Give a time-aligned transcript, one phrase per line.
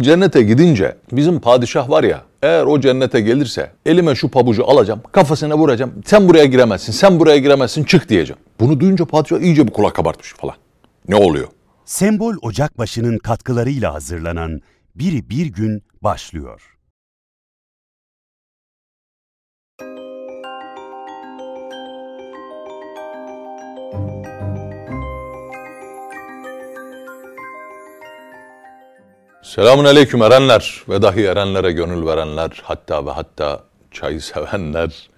[0.00, 5.58] Cennete gidince bizim padişah var ya eğer o cennete gelirse elime şu pabucu alacağım kafasına
[5.58, 8.42] vuracağım sen buraya giremezsin sen buraya giremezsin çık diyeceğim.
[8.60, 10.54] Bunu duyunca padişah iyice bir kulak kabartmış falan.
[11.08, 11.48] Ne oluyor?
[11.84, 14.60] Sembol Ocakbaşı'nın katkılarıyla hazırlanan
[14.94, 16.73] Biri Bir Gün başlıyor.
[29.44, 35.10] Selamun aleyküm erenler ve dahi erenlere gönül verenler hatta ve hatta çayı sevenler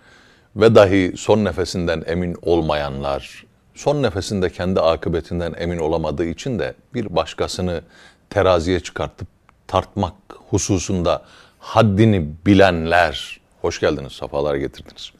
[0.57, 7.17] ve dahi son nefesinden emin olmayanlar, son nefesinde kendi akıbetinden emin olamadığı için de bir
[7.17, 7.83] başkasını
[8.31, 9.29] teraziye çıkartıp
[9.67, 10.15] tartmak
[10.51, 11.25] hususunda
[11.59, 13.41] haddini bilenler.
[13.61, 15.13] Hoş geldiniz, safalar getirdiniz.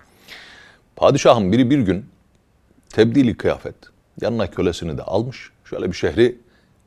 [0.97, 2.07] Padişahın biri bir gün
[2.89, 3.77] tebdili kıyafet,
[4.21, 6.39] yanına kölesini de almış, şöyle bir şehri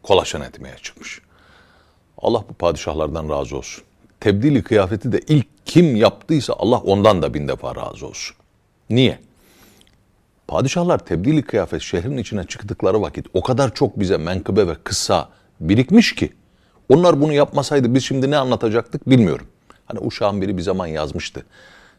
[0.04, 1.22] kolaçan etmeye çıkmış.
[2.22, 3.84] Allah bu padişahlardan razı olsun.
[4.20, 8.36] Tebdili kıyafeti de ilk kim yaptıysa Allah ondan da bin defa razı olsun.
[8.90, 9.20] Niye?
[10.48, 16.16] Padişahlar tebdili kıyafet şehrin içine çıktıkları vakit o kadar çok bize menkıbe ve kıssa birikmiş
[16.16, 16.34] ki
[16.90, 19.48] onlar bunu yapmasaydı biz şimdi ne anlatacaktık bilmiyorum.
[19.86, 21.46] Hani uşağın biri bir zaman yazmıştı.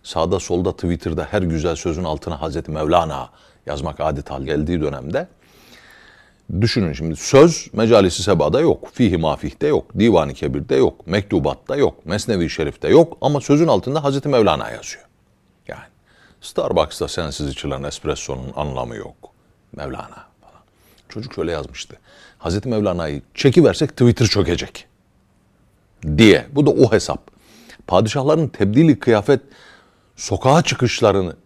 [0.03, 3.29] Sağda solda Twitter'da her güzel sözün altına Hazreti Mevlana
[3.67, 5.29] yazmak adet hal geldiği dönemde
[6.61, 12.51] Düşünün şimdi söz mecalisi sebada yok, fihi mafihte yok, divan-ı kebirde yok, mektubatta yok, mesnevi
[12.51, 15.05] şerifte yok ama sözün altında Hazreti Mevlana yazıyor.
[15.69, 15.85] Yani
[16.41, 19.15] Starbucks'ta sensiz içilen espresso'nun anlamı yok.
[19.77, 20.63] Mevlana falan.
[21.09, 21.97] Çocuk şöyle yazmıştı.
[22.39, 24.87] Hazreti Mevlana'yı çekiversek Twitter çökecek.
[26.17, 26.47] Diye.
[26.53, 27.31] Bu da o hesap.
[27.87, 29.41] Padişahların tebdili kıyafet
[30.17, 31.37] sokağa çıkışlarını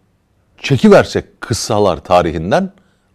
[0.61, 2.71] çekiversek kıssalar tarihinden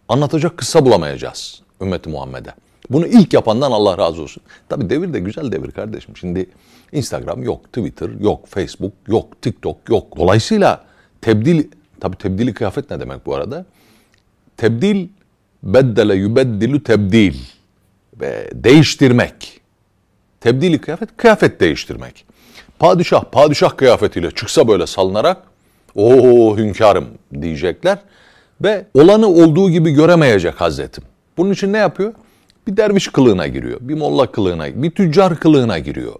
[0.09, 2.53] anlatacak kıssa bulamayacağız ümmeti Muhammed'e.
[2.89, 4.43] Bunu ilk yapandan Allah razı olsun.
[4.69, 6.17] Tabi devir de güzel devir kardeşim.
[6.17, 6.49] Şimdi
[6.91, 10.17] Instagram yok, Twitter yok, Facebook yok, TikTok yok.
[10.17, 10.83] Dolayısıyla
[11.21, 11.67] tebdil,
[11.99, 13.65] tabi tebdili kıyafet ne demek bu arada?
[14.57, 15.07] Tebdil,
[15.63, 17.35] beddele yübeddilü tebdil.
[18.21, 19.61] Ve değiştirmek.
[20.41, 22.25] Tebdili kıyafet, kıyafet değiştirmek.
[22.79, 25.37] Padişah, padişah kıyafetiyle çıksa böyle salınarak,
[25.95, 27.07] o hünkârım
[27.41, 27.97] diyecekler.
[28.61, 31.03] Ve olanı olduğu gibi göremeyecek Hazretim.
[31.37, 32.13] Bunun için ne yapıyor?
[32.67, 36.15] Bir derviş kılığına giriyor, bir molla kılığına, bir tüccar kılığına giriyor.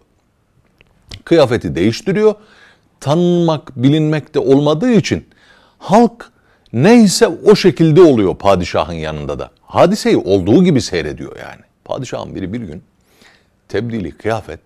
[1.24, 2.36] Kıyafeti değiştiriyor.
[3.00, 5.28] Tanınmak, bilinmek de olmadığı için
[5.78, 6.32] halk
[6.74, 9.52] neyse o şekilde oluyor padişahın yanında da.
[9.62, 11.62] Hadiseyi olduğu gibi seyrediyor yani.
[11.86, 12.84] Padişahın biri bir gün
[13.68, 14.60] tebdili kıyafet,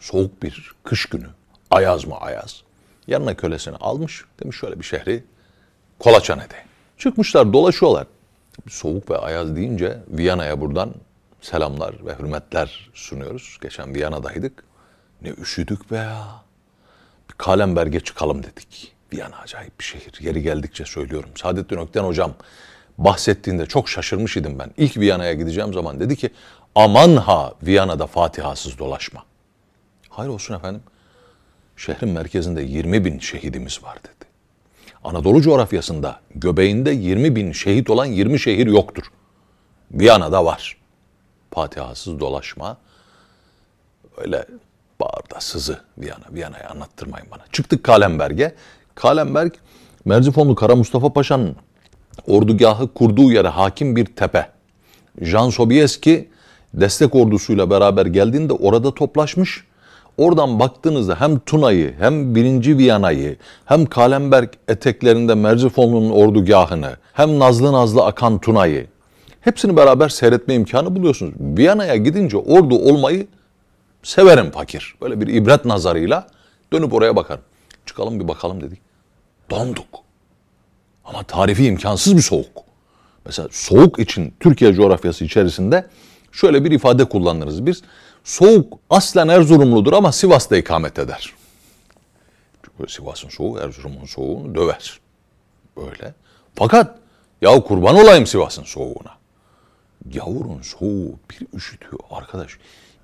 [0.00, 1.26] soğuk bir kış günü,
[1.70, 2.62] ayaz mı ayaz.
[3.06, 5.24] Yanına kölesini almış, demiş şöyle bir şehri
[5.98, 6.66] kolaçan edeyim.
[6.98, 8.06] Çıkmışlar dolaşıyorlar
[8.68, 10.94] soğuk ve ayaz deyince Viyana'ya buradan
[11.40, 13.58] selamlar ve hürmetler sunuyoruz.
[13.62, 14.64] Geçen Viyana'daydık.
[15.22, 16.26] Ne üşüdük be ya.
[17.28, 18.92] Bir Kalemberg'e çıkalım dedik.
[19.12, 20.20] Viyana acayip bir şehir.
[20.20, 21.30] Yeri geldikçe söylüyorum.
[21.36, 22.34] Saadettin Ökten hocam
[22.98, 24.70] bahsettiğinde çok şaşırmış idim ben.
[24.76, 26.30] İlk Viyana'ya gideceğim zaman dedi ki
[26.74, 29.24] aman ha Viyana'da Fatihasız dolaşma.
[30.08, 30.82] Hayır olsun efendim.
[31.76, 34.29] Şehrin merkezinde 20 bin şehidimiz var dedi.
[35.04, 39.04] Anadolu coğrafyasında göbeğinde 20 bin şehit olan 20 şehir yoktur.
[39.92, 40.76] Viyana'da var.
[41.54, 42.76] Fatihasız dolaşma.
[44.16, 44.46] Öyle
[45.00, 46.24] bağırda sızı Viyana.
[46.32, 47.42] Viyana'yı anlattırmayın bana.
[47.52, 48.54] Çıktık Kalemberg'e.
[48.94, 49.52] Kalemberg
[50.04, 51.56] Merzifonlu Kara Mustafa Paşa'nın
[52.26, 54.50] ordugahı kurduğu yere hakim bir tepe.
[55.20, 56.30] Jan Sobieski
[56.74, 59.64] destek ordusuyla beraber geldiğinde orada toplaşmış
[60.18, 68.04] Oradan baktığınızda hem Tuna'yı hem birinci Viyana'yı hem Kalemberg eteklerinde Merzifonlu'nun ordugahını hem nazlı nazlı
[68.04, 68.86] akan Tuna'yı
[69.40, 71.34] hepsini beraber seyretme imkanı buluyorsunuz.
[71.40, 73.26] Viyana'ya gidince ordu olmayı
[74.02, 74.94] severim fakir.
[75.02, 76.26] Böyle bir ibret nazarıyla
[76.72, 77.42] dönüp oraya bakarım.
[77.86, 78.78] Çıkalım bir bakalım dedik.
[79.50, 79.86] Donduk.
[81.04, 82.62] Ama tarifi imkansız bir soğuk.
[83.26, 85.86] Mesela soğuk için Türkiye coğrafyası içerisinde
[86.32, 87.82] şöyle bir ifade kullanırız biz.
[88.24, 91.34] Soğuk aslen Erzurumludur ama Sivas'ta ikamet eder.
[92.62, 95.00] Çünkü Sivas'ın soğuğu Erzurum'un soğuğunu döver.
[95.76, 96.14] Böyle.
[96.54, 96.98] Fakat
[97.40, 99.20] ya kurban olayım Sivas'ın soğuğuna.
[100.12, 102.58] Yavurun soğuğu bir üşütüyor arkadaş.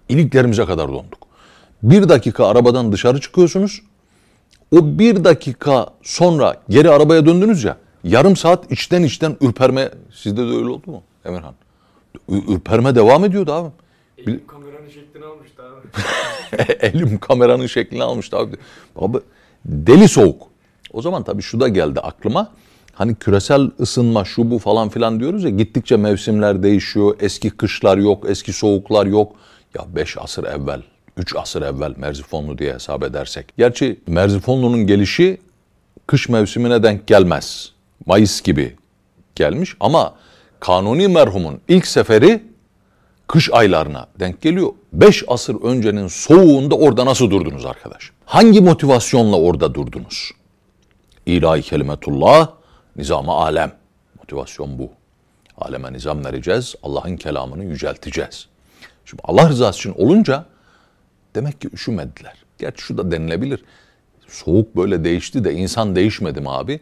[0.08, 1.26] İliklerimize kadar donduk.
[1.82, 3.82] Bir dakika arabadan dışarı çıkıyorsunuz.
[4.73, 7.76] O bir dakika sonra geri arabaya döndünüz ya.
[8.05, 9.90] Yarım saat içten içten ürperme.
[10.14, 11.55] Sizde de öyle oldu mu Emirhan?
[12.29, 13.70] Ürperme devam ediyordu abi.
[14.18, 16.72] Elim kameranın şeklini almıştı abi.
[16.86, 18.56] Elim kameranın şeklini almıştı abi.
[18.96, 19.18] Abi
[19.64, 20.42] deli soğuk.
[20.92, 22.52] O zaman tabii şu da geldi aklıma.
[22.92, 27.16] Hani küresel ısınma şu bu falan filan diyoruz ya gittikçe mevsimler değişiyor.
[27.20, 29.32] Eski kışlar yok, eski soğuklar yok.
[29.74, 30.82] Ya beş asır evvel
[31.16, 33.46] 3 asır evvel Merzifonlu diye hesap edersek.
[33.58, 35.40] Gerçi Merzifonlu'nun gelişi
[36.06, 37.72] kış mevsimine denk gelmez.
[38.06, 38.76] Mayıs gibi
[39.34, 40.14] gelmiş ama
[40.60, 42.42] Kanuni merhumun ilk seferi
[43.26, 44.73] kış aylarına denk geliyor.
[44.93, 48.11] 5 asır öncenin soğuğunda orada nasıl durdunuz arkadaş?
[48.25, 50.31] Hangi motivasyonla orada durdunuz?
[51.26, 52.50] İlahi kelimetullah,
[52.96, 53.73] nizam alem.
[54.19, 54.90] Motivasyon bu.
[55.58, 58.46] Aleme nizam vereceğiz, Allah'ın kelamını yücelteceğiz.
[59.05, 60.44] Şimdi Allah rızası için olunca
[61.34, 62.34] demek ki üşümediler.
[62.58, 63.64] Gerçi şu da denilebilir.
[64.28, 66.81] Soğuk böyle değişti de insan değişmedi mi abi?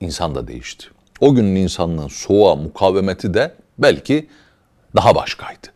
[0.00, 0.86] İnsan da değişti.
[1.20, 4.28] O günün insanlığın soğuğa mukavemeti de belki
[4.96, 5.75] daha başkaydı.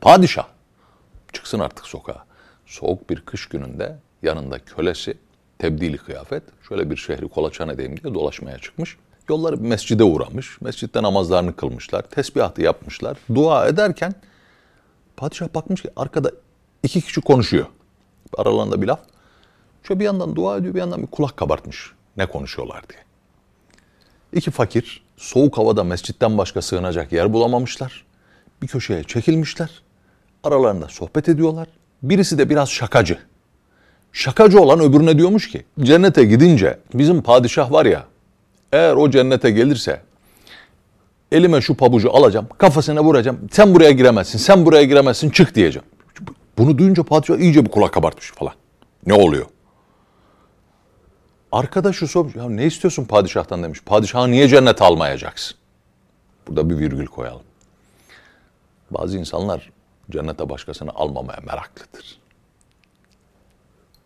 [0.00, 0.46] Padişah
[1.32, 2.24] çıksın artık sokağa.
[2.66, 5.14] Soğuk bir kış gününde yanında kölesi
[5.58, 8.96] tebdili kıyafet şöyle bir şehri kolaçan edeyim diye dolaşmaya çıkmış.
[9.28, 10.60] Yolları bir mescide uğramış.
[10.60, 12.02] Mescitte namazlarını kılmışlar.
[12.02, 13.18] Tesbihatı yapmışlar.
[13.34, 14.14] Dua ederken
[15.16, 16.32] padişah bakmış ki arkada
[16.82, 17.66] iki kişi konuşuyor.
[18.38, 19.00] Aralarında bir laf.
[19.82, 21.92] Şöyle bir yandan dua ediyor bir yandan bir kulak kabartmış.
[22.16, 23.00] Ne konuşuyorlar diye.
[24.32, 28.04] İki fakir soğuk havada mescitten başka sığınacak yer bulamamışlar.
[28.62, 29.82] Bir köşeye çekilmişler.
[30.44, 31.68] Aralarında sohbet ediyorlar.
[32.02, 33.18] Birisi de biraz şakacı.
[34.12, 38.04] Şakacı olan öbürüne diyormuş ki cennete gidince bizim padişah var ya
[38.72, 40.00] eğer o cennete gelirse
[41.32, 45.88] elime şu pabucu alacağım kafasına vuracağım sen buraya giremezsin sen buraya giremezsin çık diyeceğim.
[46.58, 48.52] Bunu duyunca padişah iyice bir kulak kabartmış falan.
[49.06, 49.46] Ne oluyor?
[51.52, 53.80] Arkadaşı sormuş ya ne istiyorsun padişahtan demiş.
[53.86, 55.56] Padişahı niye cennete almayacaksın?
[56.48, 57.42] Burada bir virgül koyalım.
[58.90, 59.70] Bazı insanlar
[60.10, 62.18] cennete başkasını almamaya meraklıdır.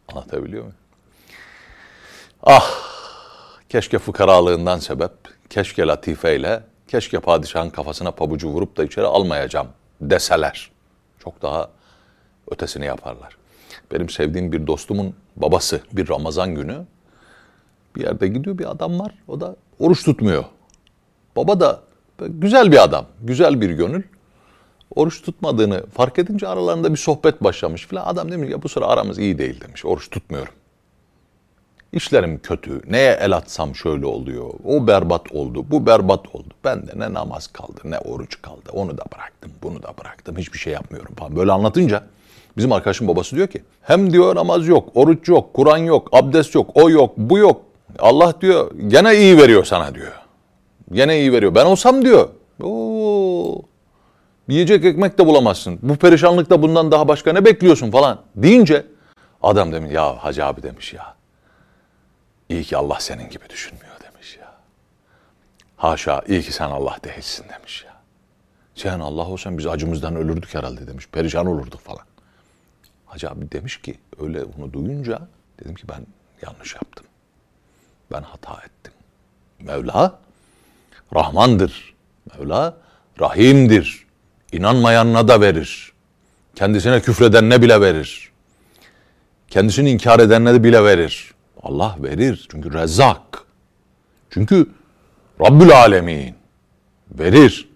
[0.08, 0.76] Anlatabiliyor muyum?
[2.42, 2.94] Ah!
[3.68, 5.12] Keşke fıkaralığından sebep,
[5.50, 9.68] keşke latifeyle, keşke padişahın kafasına pabucu vurup da içeri almayacağım
[10.00, 10.70] deseler.
[11.18, 11.70] Çok daha
[12.50, 13.36] ötesini yaparlar.
[13.92, 16.86] Benim sevdiğim bir dostumun babası bir Ramazan günü
[17.96, 19.14] bir yerde gidiyor bir adam var.
[19.28, 20.44] O da oruç tutmuyor.
[21.36, 21.80] Baba da
[22.18, 24.02] güzel bir adam, güzel bir gönül.
[24.96, 28.06] Oruç tutmadığını fark edince aralarında bir sohbet başlamış filan.
[28.06, 29.85] Adam demiş ya bu sıra aramız iyi değil demiş.
[29.85, 30.55] Oruç tutmuyorum.
[31.93, 32.93] İşlerim kötü.
[32.93, 34.50] Neye el atsam şöyle oluyor.
[34.64, 35.64] O berbat oldu.
[35.70, 36.55] Bu berbat oldu.
[36.64, 38.70] Ben de ne namaz kaldı ne oruç kaldı.
[38.73, 39.52] Onu da bıraktım.
[39.62, 40.37] Bunu da bıraktım.
[40.37, 41.37] Hiçbir şey yapmıyorum falan.
[41.37, 42.05] Böyle anlatınca
[42.56, 46.70] bizim arkadaşım babası diyor ki hem diyor namaz yok, oruç yok, Kur'an yok, abdest yok,
[46.75, 47.62] o yok, bu yok.
[47.99, 50.12] Allah diyor gene iyi veriyor sana diyor.
[50.93, 51.55] Gene iyi veriyor.
[51.55, 52.29] Ben olsam diyor.
[52.62, 53.62] Oo,
[54.49, 55.79] yiyecek ekmek de bulamazsın.
[55.82, 58.87] Bu perişanlıkta bundan daha başka ne bekliyorsun falan deyince
[59.43, 61.14] adam demiş ya hacı abi demiş ya.
[62.49, 64.52] İyi ki Allah senin gibi düşünmüyor demiş ya.
[65.76, 67.94] Haşa iyi ki sen Allah değilsin demiş ya.
[68.75, 71.08] Sen Allah olsan biz acımızdan ölürdük herhalde demiş.
[71.12, 72.05] Perişan olurduk falan.
[73.06, 75.29] Hacı abi demiş ki öyle onu duyunca
[75.61, 76.06] dedim ki ben
[76.43, 77.06] yanlış yaptım.
[78.12, 78.93] Ben hata ettim.
[79.61, 80.19] Mevla
[81.14, 81.94] Rahmandır.
[82.32, 82.76] Mevla
[83.20, 84.03] Rahim'dir.
[84.54, 85.92] İnanmayanına da verir.
[86.54, 88.30] Kendisine küfredenine bile verir.
[89.48, 91.34] Kendisini inkar edenine de bile verir.
[91.62, 92.48] Allah verir.
[92.50, 93.20] Çünkü rezzak.
[94.30, 94.66] Çünkü
[95.40, 96.34] Rabbül Alemin
[97.18, 97.68] verir.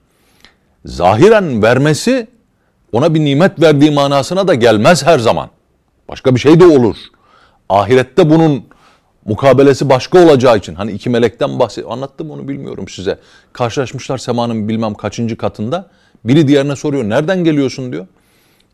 [0.84, 2.26] Zahiren vermesi
[2.92, 5.50] ona bir nimet verdiği manasına da gelmez her zaman.
[6.08, 6.96] Başka bir şey de olur.
[7.68, 8.64] Ahirette bunun
[9.24, 13.18] mukabelesi başka olacağı için hani iki melekten bahset anlattım onu bilmiyorum size.
[13.52, 15.90] Karşılaşmışlar semanın bilmem kaçıncı katında.
[16.24, 18.06] Biri diğerine soruyor nereden geliyorsun diyor.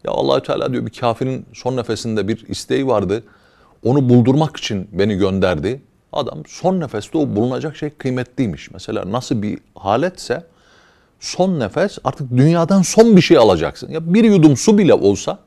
[0.04, 3.24] Ya allah Teala diyor bir kafirin son nefesinde bir isteği vardı.
[3.84, 5.82] Onu buldurmak için beni gönderdi.
[6.12, 8.70] Adam son nefeste o bulunacak şey kıymetliymiş.
[8.70, 10.44] Mesela nasıl bir haletse
[11.20, 13.90] son nefes artık dünyadan son bir şey alacaksın.
[13.90, 15.38] Ya bir yudum su bile olsa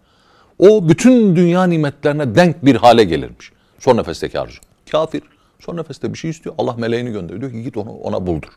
[0.59, 3.51] o bütün dünya nimetlerine denk bir hale gelirmiş.
[3.79, 4.59] Son nefesteki arzu.
[4.91, 5.21] Kafir
[5.59, 6.55] son nefeste bir şey istiyor.
[6.57, 7.41] Allah meleğini gönderiyor.
[7.41, 8.49] Diyor ki git onu ona buldur.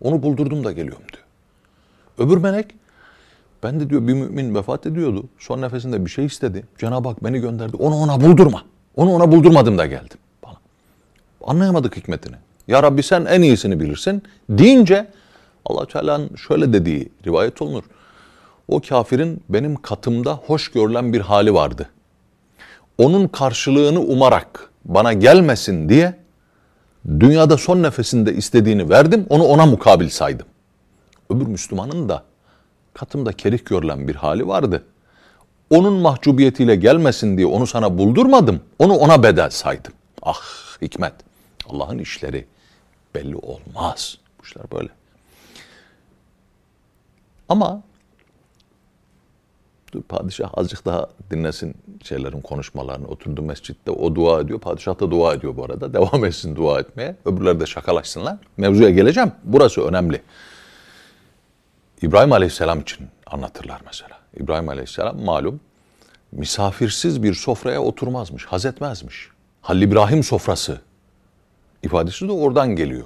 [0.00, 1.24] Onu buldurdum da geliyorum diyor.
[2.18, 2.66] Öbür melek
[3.62, 5.24] ben de diyor bir mümin vefat ediyordu.
[5.38, 6.64] Son nefesinde bir şey istedi.
[6.78, 7.76] Cenab-ı Hak beni gönderdi.
[7.76, 8.62] Onu ona buldurma.
[8.96, 10.18] Onu ona buldurmadım da geldim.
[10.42, 10.56] Falan.
[11.44, 12.36] Anlayamadık hikmetini.
[12.68, 14.22] Ya Rabbi sen en iyisini bilirsin.
[14.50, 15.06] Deyince
[15.64, 17.84] allah Teala'nın şöyle dediği rivayet olunur.
[18.68, 21.88] O kafirin benim katımda hoş görülen bir hali vardı.
[22.98, 26.14] Onun karşılığını umarak bana gelmesin diye
[27.20, 30.46] dünyada son nefesinde istediğini verdim, onu ona mukabil saydım.
[31.30, 32.24] Öbür Müslümanın da
[32.94, 34.84] katımda kerih görülen bir hali vardı.
[35.70, 39.92] Onun mahcubiyetiyle gelmesin diye onu sana buldurmadım, onu ona bedel saydım.
[40.22, 40.42] Ah
[40.82, 41.14] hikmet,
[41.68, 42.46] Allah'ın işleri
[43.14, 44.18] belli olmaz.
[44.38, 44.88] Bu işler böyle.
[47.48, 47.82] Ama
[49.92, 53.06] Dur, padişah azıcık daha dinlesin şeylerin konuşmalarını.
[53.06, 54.60] Oturdu mescitte o dua ediyor.
[54.60, 55.92] Padişah da dua ediyor bu arada.
[55.92, 57.16] Devam etsin dua etmeye.
[57.24, 58.36] Öbürleri de şakalaşsınlar.
[58.56, 59.32] Mevzuya geleceğim.
[59.44, 60.22] Burası önemli.
[62.02, 64.18] İbrahim Aleyhisselam için anlatırlar mesela.
[64.36, 65.60] İbrahim Aleyhisselam malum
[66.32, 69.28] misafirsiz bir sofraya oturmazmış, haz etmezmiş.
[69.62, 70.80] Halil İbrahim sofrası
[71.82, 73.04] ifadesi de oradan geliyor.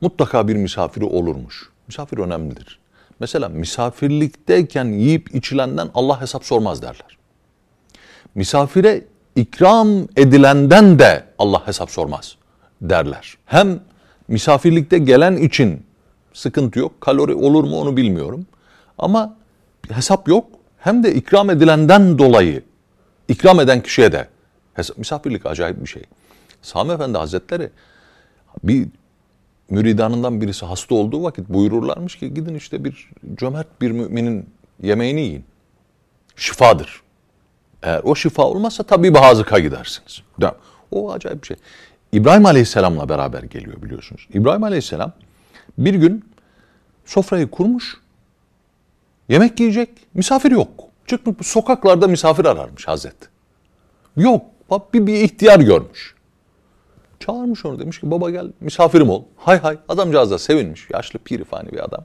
[0.00, 1.70] Mutlaka bir misafiri olurmuş.
[1.88, 2.78] Misafir önemlidir.
[3.20, 7.18] Mesela misafirlikteyken yiyip içilenden Allah hesap sormaz derler.
[8.34, 9.04] Misafire
[9.36, 12.36] ikram edilenden de Allah hesap sormaz
[12.82, 13.36] derler.
[13.46, 13.80] Hem
[14.28, 15.86] misafirlikte gelen için
[16.32, 17.00] sıkıntı yok.
[17.00, 18.46] Kalori olur mu onu bilmiyorum.
[18.98, 19.36] Ama
[19.90, 20.46] hesap yok.
[20.78, 22.62] Hem de ikram edilenden dolayı
[23.28, 24.28] ikram eden kişiye de
[24.74, 24.98] hesap.
[24.98, 26.02] Misafirlik acayip bir şey.
[26.62, 27.70] Sami Efendi Hazretleri
[28.64, 28.88] bir
[29.70, 34.50] müridanından birisi hasta olduğu vakit buyururlarmış ki gidin işte bir cömert bir müminin
[34.82, 35.44] yemeğini yiyin.
[36.36, 37.02] Şifadır.
[37.82, 40.22] Eğer o şifa olmazsa tabii hazıka gidersiniz.
[40.90, 41.56] O acayip bir şey.
[42.12, 44.28] İbrahim Aleyhisselam'la beraber geliyor biliyorsunuz.
[44.34, 45.12] İbrahim Aleyhisselam
[45.78, 46.24] bir gün
[47.04, 47.96] sofrayı kurmuş,
[49.28, 50.70] yemek yiyecek, misafir yok.
[51.06, 53.16] Çıkmış sokaklarda misafir ararmış Hazret.
[54.16, 54.46] Yok,
[54.94, 56.14] bir, bir ihtiyar görmüş.
[57.20, 59.22] Çağırmış onu demiş ki baba gel misafirim ol.
[59.36, 60.90] Hay hay adamcağız da sevinmiş.
[60.90, 62.04] Yaşlı pirifani bir adam.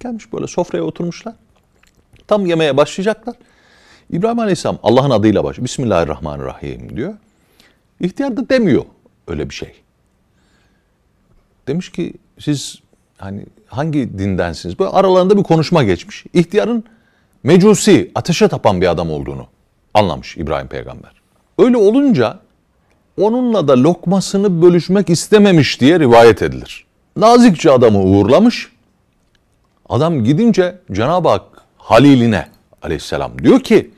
[0.00, 1.34] Gelmiş böyle sofraya oturmuşlar.
[2.26, 3.34] Tam yemeğe başlayacaklar.
[4.10, 5.64] İbrahim Aleyhisselam Allah'ın adıyla başlıyor.
[5.64, 7.14] Bismillahirrahmanirrahim diyor.
[8.00, 8.84] İhtiyar da demiyor
[9.28, 9.74] öyle bir şey.
[11.66, 12.78] Demiş ki siz
[13.18, 14.78] hani hangi dindensiniz?
[14.78, 16.24] Böyle aralarında bir konuşma geçmiş.
[16.32, 16.84] İhtiyarın
[17.42, 19.46] mecusi, ateşe tapan bir adam olduğunu
[19.94, 21.10] anlamış İbrahim peygamber.
[21.58, 22.38] Öyle olunca
[23.20, 26.86] onunla da lokmasını bölüşmek istememiş diye rivayet edilir.
[27.16, 28.72] Nazikçe adamı uğurlamış.
[29.88, 31.42] Adam gidince Cenab-ı Hak
[31.76, 32.48] Haliline
[32.82, 33.90] aleyhisselam diyor ki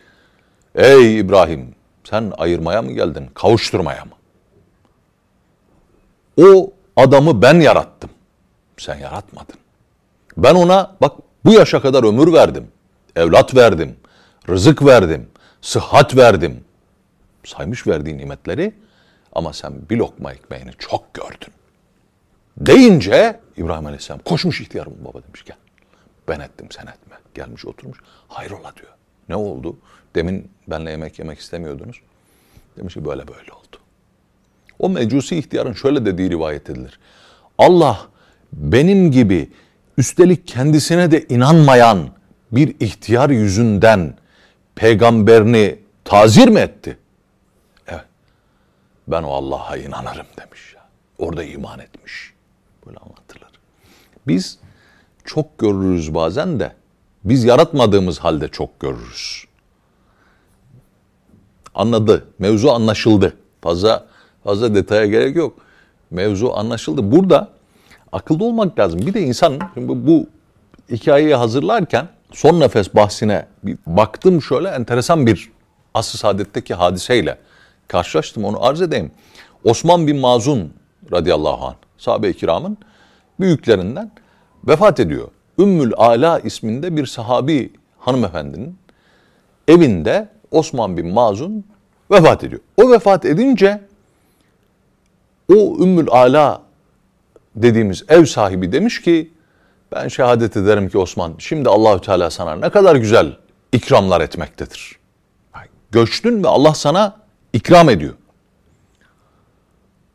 [0.75, 4.11] Ey İbrahim sen ayırmaya mı geldin kavuşturmaya mı?
[6.43, 8.11] O adamı ben yarattım.
[8.79, 9.57] Sen yaratmadın.
[10.37, 12.69] Ben ona bak bu yaşa kadar ömür verdim.
[13.17, 13.97] Evlat verdim.
[14.49, 15.29] Rızık verdim.
[15.63, 16.65] Sıhhat verdim.
[17.45, 18.75] Saymış verdiği nimetleri
[19.33, 21.53] ama sen bir lokma ekmeğini çok gördün.
[22.57, 25.57] Deyince İbrahim Aleyhisselam koşmuş ihtiyarım baba demiş gel.
[26.29, 27.17] Ben ettim sen etme.
[27.35, 27.99] Gelmiş oturmuş.
[28.29, 28.93] Hayrola diyor.
[29.29, 29.77] Ne oldu?
[30.15, 32.01] Demin benle yemek yemek istemiyordunuz.
[32.77, 33.77] Demiş ki böyle böyle oldu.
[34.79, 36.99] O mecusi ihtiyarın şöyle dediği rivayet edilir.
[37.59, 38.09] Allah
[38.53, 39.51] benim gibi
[39.99, 42.09] üstelik kendisine de inanmayan
[42.53, 44.15] bir ihtiyar yüzünden
[44.75, 46.99] peygamberini tazir mi etti?
[47.87, 48.05] Evet.
[49.09, 50.75] Ben o Allah'a inanırım demiş.
[50.75, 50.89] Ya.
[51.19, 52.33] Orada iman etmiş.
[52.87, 53.51] Böyle anlatılır.
[54.27, 54.59] Biz
[55.25, 56.73] çok görürüz bazen de
[57.25, 59.45] biz yaratmadığımız halde çok görürüz.
[61.75, 62.25] Anladı.
[62.39, 63.37] Mevzu anlaşıldı.
[63.61, 64.07] Fazla
[64.45, 65.59] fazla detaya gerek yok.
[66.11, 67.13] Mevzu anlaşıldı.
[67.13, 67.58] Burada
[68.13, 69.01] akıllı olmak lazım.
[69.01, 70.27] Bir de insan bu,
[70.91, 75.51] hikayeyi hazırlarken son nefes bahsine bir baktım şöyle enteresan bir
[75.95, 77.39] asr saadetteki hadiseyle
[77.89, 78.45] karşılaştım.
[78.45, 79.11] Onu arz edeyim.
[79.65, 80.73] Osman bin Mazun
[81.13, 82.79] radıyallahu anh sahabe-i kiramın
[83.41, 84.11] büyüklerinden
[84.65, 85.29] vefat ediyor.
[85.59, 88.79] Ümmül Ala isminde bir sahabi hanımefendinin
[89.69, 91.65] evinde Osman bin Mazun
[92.11, 92.61] vefat ediyor.
[92.77, 93.81] O vefat edince
[95.53, 96.63] o Ümmül Ala
[97.63, 99.33] dediğimiz ev sahibi demiş ki
[99.93, 103.37] ben şehadet ederim ki Osman şimdi Allahü Teala sana ne kadar güzel
[103.73, 104.99] ikramlar etmektedir.
[105.91, 107.17] Göçtün ve Allah sana
[107.53, 108.15] ikram ediyor.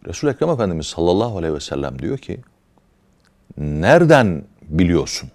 [0.05, 2.39] Resul Ekrem Efendimiz sallallahu aleyhi ve sellem diyor ki
[3.57, 5.29] nereden biliyorsun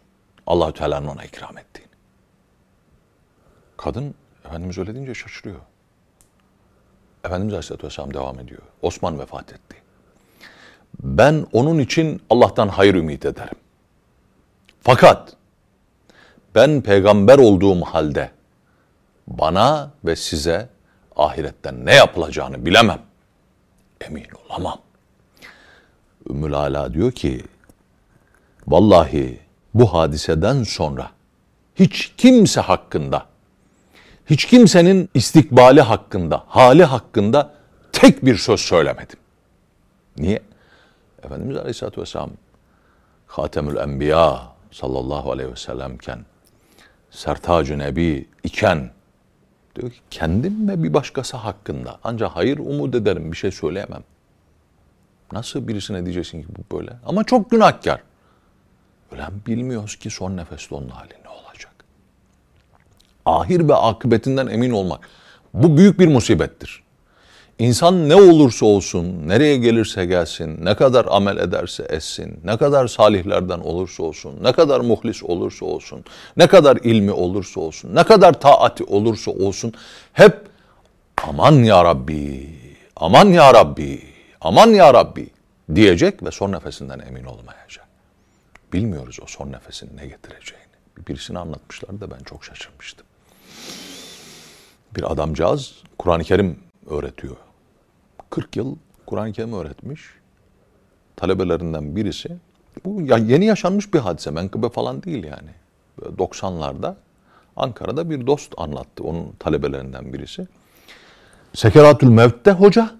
[0.46, 1.88] Allahü Teala'nın ona ikram ettiğini?
[3.76, 5.60] Kadın Efendimiz öyle deyince şaşırıyor.
[7.24, 8.62] Efendimiz Aleyhisselatü Vesselam devam ediyor.
[8.82, 9.76] Osman vefat etti.
[11.02, 13.56] Ben onun için Allah'tan hayır ümit ederim.
[14.80, 15.36] Fakat
[16.54, 18.30] ben peygamber olduğum halde
[19.26, 20.68] bana ve size
[21.16, 23.00] ahiretten ne yapılacağını bilemem.
[24.00, 24.78] Emin olamam.
[26.30, 27.44] Ümmül Ala diyor ki
[28.66, 29.40] vallahi
[29.74, 31.10] bu hadiseden sonra
[31.74, 33.26] hiç kimse hakkında
[34.30, 37.54] hiç kimsenin istikbali hakkında, hali hakkında
[37.92, 39.18] tek bir söz söylemedim.
[40.18, 40.42] Niye?
[41.22, 42.30] Efendimiz Aleyhisselatü Vesselam
[43.26, 46.25] Hatemül Enbiya sallallahu aleyhi ve sellemken
[47.10, 48.90] Sertac-ı Nebi iken
[49.76, 54.02] diyor ki kendim ve bir başkası hakkında ancak hayır umut ederim bir şey söyleyemem.
[55.32, 56.92] Nasıl birisine diyeceksin ki bu böyle?
[57.06, 58.02] Ama çok günahkar.
[59.12, 61.75] Ölen bilmiyoruz ki son nefeste onun hali ne olacak.
[63.26, 65.08] ahir ve akıbetinden emin olmak.
[65.54, 66.82] Bu büyük bir musibettir.
[67.58, 73.58] İnsan ne olursa olsun, nereye gelirse gelsin, ne kadar amel ederse etsin, ne kadar salihlerden
[73.58, 76.04] olursa olsun, ne kadar muhlis olursa olsun,
[76.36, 79.72] ne kadar ilmi olursa olsun, ne kadar taati olursa olsun,
[80.12, 80.36] hep
[81.28, 82.48] aman ya Rabbi,
[82.96, 84.02] aman ya Rabbi,
[84.40, 85.30] aman ya Rabbi
[85.74, 87.88] diyecek ve son nefesinden emin olmayacak.
[88.72, 90.64] Bilmiyoruz o son nefesin ne getireceğini.
[91.08, 93.06] Birisini anlatmışlar da ben çok şaşırmıştım.
[94.96, 96.58] Bir adamcağız Kur'an-ı Kerim
[96.90, 97.36] öğretiyor.
[98.30, 100.02] 40 yıl Kur'an-ı Kerim öğretmiş.
[101.16, 102.37] Talebelerinden birisi.
[102.85, 104.30] Bu ya yeni yaşanmış bir hadise.
[104.30, 105.50] Menkıbe falan değil yani.
[106.00, 106.94] Böyle 90'larda
[107.56, 109.04] Ankara'da bir dost anlattı.
[109.04, 110.47] Onun talebelerinden birisi.
[111.54, 112.90] Sekeratül Mevt'te hoca.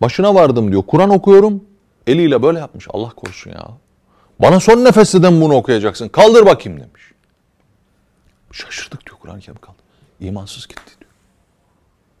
[0.00, 0.82] Başına vardım diyor.
[0.86, 1.64] Kur'an okuyorum.
[2.06, 2.86] Eliyle böyle yapmış.
[2.90, 3.68] Allah korusun ya.
[4.38, 6.08] Bana son nefesiden bunu okuyacaksın.
[6.08, 7.02] Kaldır bakayım demiş.
[8.52, 9.76] Şaşırdık diyor Kur'an-ı Kerim kaldı.
[10.20, 11.10] İmansız gitti diyor.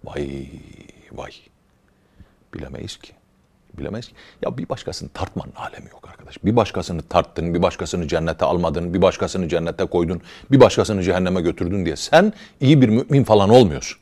[0.04, 0.48] Vay
[1.12, 1.30] vay.
[2.54, 3.12] Bilemeyiz ki.
[3.78, 4.14] Bilemeyiz ki.
[4.42, 6.44] Ya bir başkasını tartmanın alemi yok arkadaş.
[6.44, 11.84] Bir başkasını tarttın, bir başkasını cennete almadın, bir başkasını cennete koydun, bir başkasını cehenneme götürdün
[11.84, 13.98] diye sen iyi bir mümin falan olmuyorsun.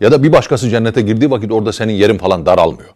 [0.00, 2.90] Ya da bir başkası cennete girdiği vakit orada senin yerin falan daralmıyor.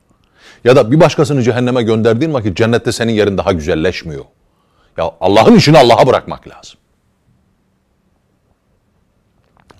[0.64, 4.24] Ya da bir başkasını cehenneme gönderdiğin vakit cennette senin yerin daha güzelleşmiyor.
[4.96, 6.80] Ya Allah'ın işini Allah'a bırakmak lazım.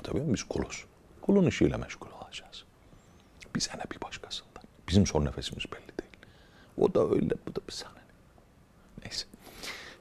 [0.03, 0.85] Tabii biz kuluz.
[1.23, 2.65] Kulun işiyle meşgul olacağız.
[3.55, 4.46] Bize ne bir başkasından.
[4.89, 6.11] Bizim son nefesimiz belli değil.
[6.79, 7.93] O da öyle, bu da bir sana.
[9.05, 9.27] Neyse.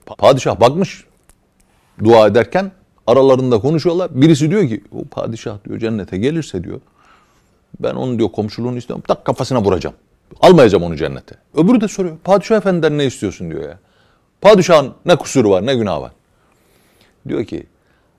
[0.05, 1.05] Padişah bakmış
[2.03, 2.71] dua ederken
[3.07, 4.21] aralarında konuşuyorlar.
[4.21, 6.81] Birisi diyor ki o padişah diyor cennete gelirse diyor
[7.79, 9.03] ben onun diyor komşuluğunu istiyorum.
[9.07, 9.95] Tak kafasına vuracağım.
[10.41, 11.35] Almayacağım onu cennete.
[11.53, 12.17] Öbürü de soruyor.
[12.23, 13.79] Padişah efendiden ne istiyorsun diyor ya.
[14.41, 16.11] Padişahın ne kusuru var ne günah var.
[17.27, 17.65] Diyor ki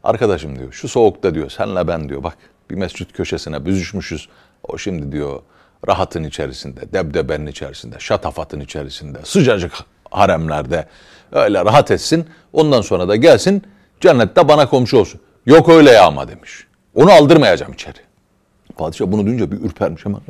[0.05, 2.37] arkadaşım diyor şu soğukta diyor senle ben diyor bak
[2.71, 4.29] bir mescit köşesine büzüşmüşüz.
[4.63, 5.43] O şimdi diyor
[5.89, 9.73] rahatın içerisinde, debdebenin içerisinde, şatafatın içerisinde, sıcacık
[10.11, 10.87] haremlerde
[11.33, 12.27] öyle rahat etsin.
[12.53, 13.63] Ondan sonra da gelsin
[14.01, 15.21] cennette bana komşu olsun.
[15.47, 16.67] Yok öyle ya ama demiş.
[16.95, 17.99] Onu aldırmayacağım içeri.
[18.77, 20.21] Padişah bunu duyunca bir ürpermiş hemen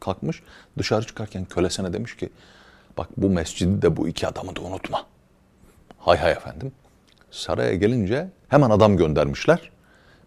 [0.00, 0.42] kalkmış.
[0.78, 2.28] Dışarı çıkarken kölesine demiş ki
[2.98, 5.06] bak bu mescidi de bu iki adamı da unutma.
[5.98, 6.72] Hay hay efendim.
[7.30, 9.70] Saraya gelince hemen adam göndermişler.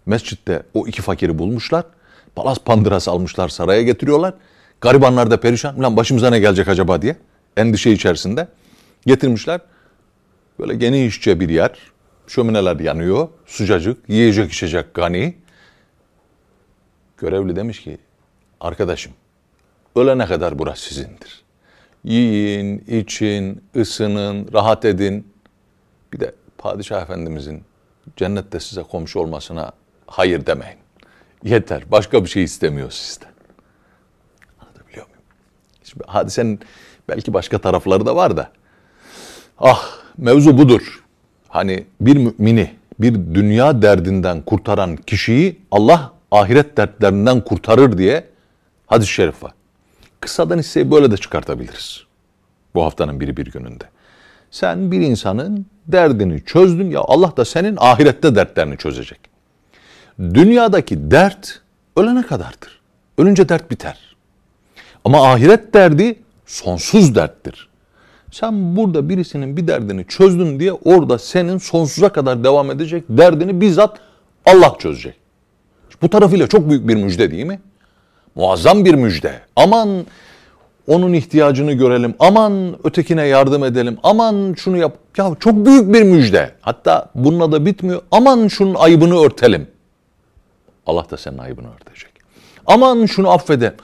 [0.05, 1.85] Mescitte o iki fakiri bulmuşlar.
[2.35, 4.33] Palas pandırası almışlar saraya getiriyorlar.
[4.81, 5.83] Garibanlar da perişan.
[5.83, 7.15] Lan başımıza ne gelecek acaba diye.
[7.57, 8.47] Endişe içerisinde.
[9.05, 9.61] Getirmişler.
[10.59, 11.71] Böyle genişçe bir yer.
[12.27, 13.27] Şömineler yanıyor.
[13.45, 14.09] Sıcacık.
[14.09, 15.35] Yiyecek içecek gani.
[17.17, 17.97] Görevli demiş ki
[18.59, 19.13] arkadaşım
[19.95, 21.43] ölene kadar burası sizindir.
[22.03, 25.27] Yiyin, için, ısının, rahat edin.
[26.13, 27.63] Bir de Padişah Efendimizin
[28.17, 29.71] cennette size komşu olmasına
[30.07, 30.77] hayır demeyin.
[31.43, 31.83] Yeter.
[31.91, 33.29] Başka bir şey istemiyor sizden.
[34.61, 35.21] Anlatabiliyor muyum?
[35.83, 36.59] Şimdi hadisenin
[37.09, 38.51] belki başka tarafları da var da.
[39.59, 41.03] Ah mevzu budur.
[41.47, 48.27] Hani bir mümini bir dünya derdinden kurtaran kişiyi Allah ahiret dertlerinden kurtarır diye
[48.87, 49.53] hadis-i şerif var.
[50.19, 52.03] Kısadan hisseyi böyle de çıkartabiliriz.
[52.75, 53.83] Bu haftanın biri bir gününde.
[54.51, 59.19] Sen bir insanın derdini çözdün ya Allah da senin ahirette dertlerini çözecek.
[60.19, 61.61] Dünyadaki dert
[61.97, 62.79] ölene kadardır.
[63.17, 64.15] Ölünce dert biter.
[65.05, 67.69] Ama ahiret derdi sonsuz derttir.
[68.31, 73.99] Sen burada birisinin bir derdini çözdün diye orada senin sonsuza kadar devam edecek derdini bizzat
[74.45, 75.15] Allah çözecek.
[76.01, 77.59] Bu tarafıyla çok büyük bir müjde değil mi?
[78.35, 79.39] Muazzam bir müjde.
[79.55, 80.05] Aman
[80.87, 82.15] onun ihtiyacını görelim.
[82.19, 83.97] Aman ötekine yardım edelim.
[84.03, 84.93] Aman şunu yap.
[85.17, 86.51] Ya çok büyük bir müjde.
[86.61, 88.01] Hatta bununla da bitmiyor.
[88.11, 89.67] Aman şunun ayıbını örtelim.
[90.85, 92.11] Allah da senin ayıbını örtecek.
[92.65, 93.75] Aman şunu affede.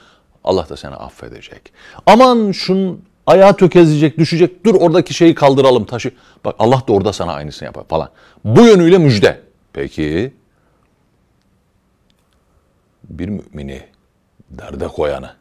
[0.43, 1.73] Allah da seni affedecek.
[2.05, 4.65] Aman şunun ayağı tökezleyecek, düşecek.
[4.65, 6.11] Dur oradaki şeyi kaldıralım taşı.
[6.45, 8.09] Bak Allah da orada sana aynısını yapar falan.
[8.45, 9.41] Bu yönüyle müjde.
[9.73, 10.33] Peki
[13.03, 13.87] bir mümini
[14.49, 15.35] derde koyanı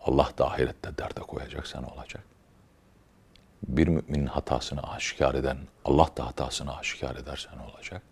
[0.00, 2.22] Allah da ahirette derde koyacak sana olacak.
[3.68, 8.02] Bir müminin hatasını aşikar eden Allah da hatasını aşikar edersen olacak.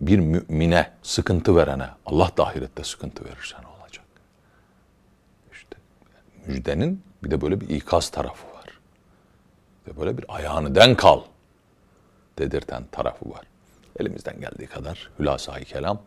[0.00, 4.04] Bir mümine sıkıntı verene Allah da ahirette sıkıntı verirsen olacak.
[5.52, 5.76] İşte
[6.46, 8.80] müjdenin bir de böyle bir ikaz tarafı var.
[9.88, 11.20] Ve böyle bir ayağını denk al
[12.38, 13.42] dedirten tarafı var.
[14.00, 16.02] Elimizden geldiği kadar hülasa kelam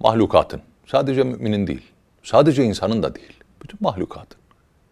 [0.00, 3.32] mahlukatın sadece müminin değil Sadece insanın da değil.
[3.62, 4.40] Bütün mahlukatın.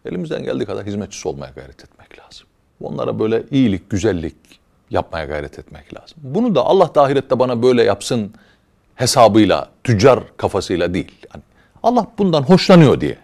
[0.05, 2.47] Elimizden geldiği kadar hizmetçisi olmaya gayret etmek lazım.
[2.81, 4.35] Onlara böyle iyilik, güzellik,
[4.91, 6.17] yapmaya gayret etmek lazım.
[6.23, 8.33] Bunu da Allah da ahirette bana böyle yapsın
[8.95, 11.25] hesabıyla, tüccar kafasıyla değil.
[11.33, 11.43] Yani
[11.83, 13.17] Allah bundan hoşlanıyor diye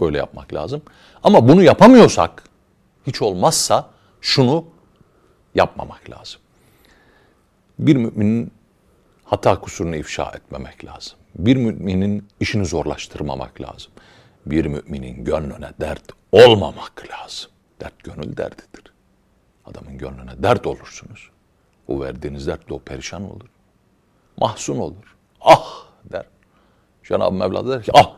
[0.00, 0.82] böyle yapmak lazım.
[1.22, 2.44] Ama bunu yapamıyorsak,
[3.06, 4.64] hiç olmazsa şunu
[5.54, 6.40] yapmamak lazım.
[7.78, 8.52] Bir müminin
[9.24, 11.18] hata kusurunu ifşa etmemek lazım.
[11.34, 13.92] Bir müminin işini zorlaştırmamak lazım.
[14.46, 17.50] Bir müminin gönlüne dert olmamak lazım.
[17.80, 18.92] Dert gönül derdidir.
[19.70, 21.30] Adamın gönlüne dert olursunuz.
[21.88, 23.48] O verdiğiniz dertle o perişan olur.
[24.36, 25.16] Mahzun olur.
[25.40, 26.26] Ah der.
[27.04, 28.16] Cenab-ı Mevla der ki ah.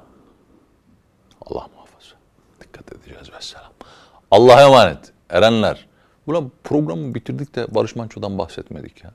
[1.46, 2.16] Allah muhafaza.
[2.60, 3.72] Dikkat edeceğiz vesselam.
[4.30, 5.12] Allah'a emanet.
[5.30, 5.86] Erenler.
[6.26, 9.10] Ulan programı bitirdik de Barış Manço'dan bahsetmedik ya.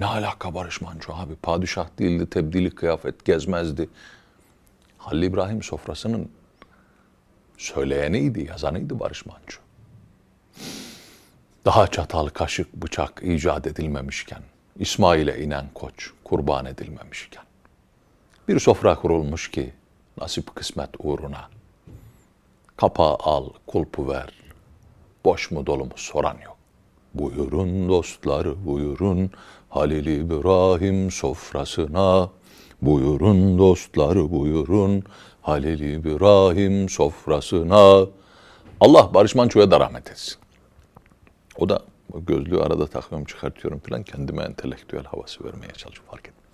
[0.00, 1.36] Ne alaka Barış Manço abi?
[1.36, 3.88] Padişah değildi, tebdili kıyafet gezmezdi.
[4.98, 6.30] Halil İbrahim sofrasının
[7.56, 9.63] söyleyeniydi, yazanıydı Barış Manço.
[11.64, 14.42] Daha çatal, kaşık, bıçak icat edilmemişken,
[14.78, 17.44] İsmail'e inen koç kurban edilmemişken,
[18.48, 19.72] bir sofra kurulmuş ki
[20.20, 21.48] nasip kısmet uğruna,
[22.76, 24.30] kapağı al, kulpu ver,
[25.24, 26.56] boş mu dolu mu soran yok.
[27.14, 29.30] Buyurun dostlar buyurun
[29.68, 32.30] Halil İbrahim sofrasına.
[32.82, 35.04] Buyurun dostlar buyurun
[35.42, 38.06] Halil İbrahim sofrasına.
[38.80, 40.43] Allah Barış Manço'ya da rahmet etsin.
[41.58, 41.82] O da
[42.14, 46.44] gözlüğü arada takıyorum çıkartıyorum falan kendime entelektüel havası vermeye çalışıyorum fark ettim.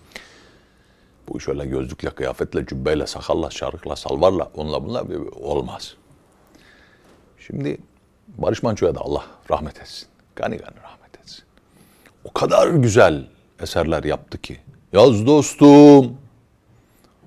[1.28, 5.06] Bu şöyle gözlükle, kıyafetle, cübbeyle, sakalla, şarkıla, salvarla, onunla bunlar
[5.40, 5.94] olmaz.
[7.38, 7.78] Şimdi
[8.38, 10.08] Barış Manço'ya da Allah rahmet etsin.
[10.36, 11.44] Gani gani rahmet etsin.
[12.24, 13.26] O kadar güzel
[13.62, 14.60] eserler yaptı ki.
[14.92, 16.16] Yaz dostum,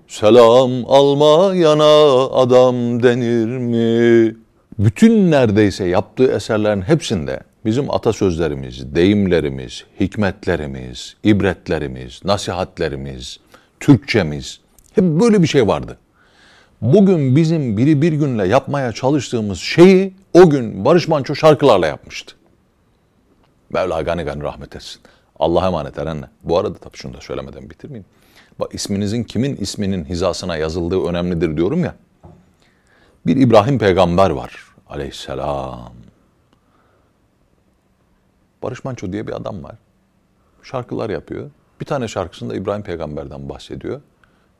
[0.07, 4.35] selam almayana adam denir mi?
[4.79, 13.39] Bütün neredeyse yaptığı eserlerin hepsinde bizim atasözlerimiz, deyimlerimiz, hikmetlerimiz, ibretlerimiz, nasihatlerimiz,
[13.79, 14.59] Türkçemiz
[14.95, 15.97] hep böyle bir şey vardı.
[16.81, 22.35] Bugün bizim biri bir günle yapmaya çalıştığımız şeyi o gün Barış Manço şarkılarla yapmıştı.
[23.69, 25.01] Mevla gani gani rahmet etsin.
[25.39, 26.25] Allah'a emanet erenle.
[26.43, 28.05] Bu arada tabii şunu da söylemeden bitirmeyeyim.
[28.59, 31.95] Bak isminizin kimin isminin hizasına yazıldığı önemlidir diyorum ya.
[33.25, 34.53] Bir İbrahim peygamber var
[34.89, 36.02] aleyhisselam.
[38.63, 39.75] Barış Manço diye bir adam var.
[40.63, 41.51] Şarkılar yapıyor.
[41.79, 44.01] Bir tane şarkısında İbrahim peygamberden bahsediyor.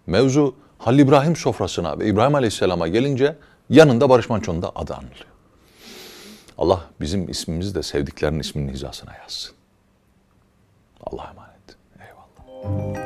[0.08, 3.36] Mevzu Halil İbrahim sofrasına ve İbrahim aleyhisselama gelince
[3.70, 5.26] yanında Barış Manço'nun da adı anılıyor.
[6.58, 9.56] Allah bizim ismimizi de sevdiklerinin isminin hizasına yazsın.
[11.06, 11.78] Allah'a emanet.
[12.00, 13.03] Eyvallah.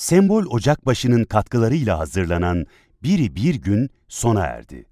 [0.00, 2.66] Sembol Ocakbaşı'nın katkılarıyla hazırlanan
[3.02, 4.89] Biri Bir Gün sona erdi.